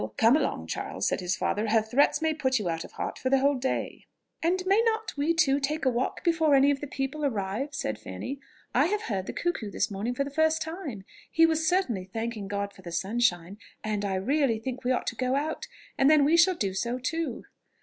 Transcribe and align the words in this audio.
"Come 0.17 0.35
along, 0.35 0.65
Charles," 0.65 1.07
said 1.07 1.19
his 1.19 1.35
father; 1.35 1.67
"her 1.69 1.79
threats 1.83 2.23
may 2.23 2.33
put 2.33 2.57
you 2.57 2.67
out 2.67 2.83
of 2.83 2.93
heart 2.93 3.19
for 3.19 3.29
the 3.29 3.37
whole 3.37 3.53
day." 3.53 4.07
"And 4.41 4.65
might 4.65 4.81
not 4.83 5.15
we 5.15 5.31
too 5.31 5.59
take 5.59 5.85
a 5.85 5.91
walk 5.91 6.23
before 6.23 6.55
any 6.55 6.71
of 6.71 6.81
the 6.81 6.87
people 6.87 7.23
arrive?" 7.23 7.75
said 7.75 7.99
Fanny. 7.99 8.39
"I 8.73 8.87
have 8.87 9.03
heard 9.03 9.27
the 9.27 9.33
cuckoo 9.33 9.69
this 9.69 9.91
morning 9.91 10.15
for 10.15 10.23
the 10.23 10.31
first 10.31 10.59
time. 10.63 11.03
He 11.29 11.45
was 11.45 11.67
certainly 11.69 12.05
thanking 12.05 12.47
God 12.47 12.73
for 12.73 12.81
the 12.81 12.91
sunshine; 12.91 13.59
and 13.83 14.03
I 14.03 14.15
really 14.15 14.57
think 14.57 14.83
we 14.83 14.89
ought 14.91 15.05
to 15.05 15.15
go 15.15 15.35
out, 15.35 15.67
and 15.99 16.09
then 16.09 16.25
we 16.25 16.35
shall 16.35 16.55
do 16.55 16.73
so 16.73 16.97
too." 16.97 17.45